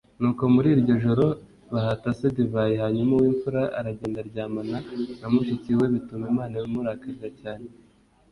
Nuko 0.19 0.43
muri 0.55 0.69
iryo 0.75 0.95
joro 1.03 1.25
bahata 1.73 2.09
se 2.17 2.27
divayi 2.37 2.75
hanyuma 2.83 3.11
uw’ 3.15 3.25
imfura 3.31 3.61
aragenda 3.79 4.17
aryamana 4.21 4.77
na 5.19 5.27
mushiki 5.33 5.71
we 5.79 5.85
bituma 5.93 6.23
Imana 6.33 6.55
imurakarira 6.67 7.29
cyane. 7.41 7.67